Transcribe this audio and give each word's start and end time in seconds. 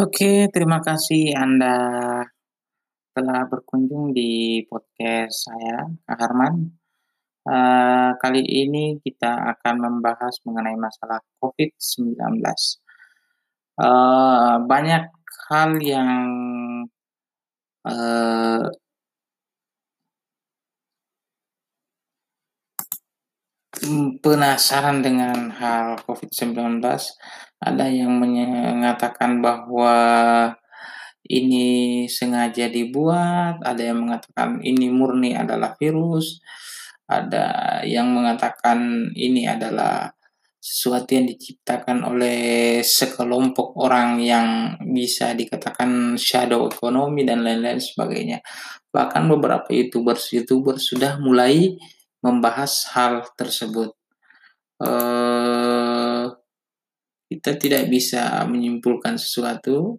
Oke, 0.00 0.48
terima 0.48 0.80
kasih 0.80 1.36
Anda 1.36 1.76
telah 3.12 3.44
berkunjung 3.50 4.16
di 4.16 4.64
podcast 4.70 5.48
saya, 5.52 5.84
Kak 6.08 6.16
Harman. 6.16 6.54
Eee, 7.44 8.10
kali 8.22 8.42
ini 8.44 9.00
kita 9.04 9.32
akan 9.56 9.76
membahas 9.84 10.34
mengenai 10.48 10.76
masalah 10.80 11.20
Covid-19. 11.40 12.80
Eee, 13.80 14.54
banyak 14.68 15.04
hal 15.48 15.70
yang, 15.80 16.20
eee 17.88 18.60
penasaran 24.22 25.02
dengan 25.02 25.50
hal 25.52 25.98
Covid-19. 26.06 26.82
Ada 27.62 27.86
yang 27.86 28.18
mengatakan 28.18 29.38
bahwa 29.38 29.94
ini 31.26 32.04
sengaja 32.10 32.66
dibuat, 32.66 33.62
ada 33.62 33.82
yang 33.82 34.02
mengatakan 34.02 34.58
ini 34.62 34.90
murni 34.90 35.38
adalah 35.38 35.78
virus, 35.78 36.42
ada 37.06 37.78
yang 37.86 38.10
mengatakan 38.10 39.10
ini 39.14 39.46
adalah 39.46 40.10
sesuatu 40.62 41.18
yang 41.18 41.26
diciptakan 41.26 42.06
oleh 42.06 42.78
sekelompok 42.86 43.74
orang 43.82 44.22
yang 44.22 44.78
bisa 44.78 45.34
dikatakan 45.34 46.14
shadow 46.14 46.70
economy 46.70 47.26
dan 47.26 47.42
lain-lain 47.42 47.82
sebagainya. 47.82 48.38
Bahkan 48.94 49.26
beberapa 49.26 49.66
YouTubers-YouTubers 49.74 50.82
sudah 50.94 51.18
mulai 51.18 51.74
membahas 52.22 52.88
hal 52.94 53.26
tersebut. 53.34 53.92
Eee, 54.78 56.24
kita 57.32 57.58
tidak 57.58 57.84
bisa 57.90 58.44
menyimpulkan 58.46 59.18
sesuatu 59.18 59.98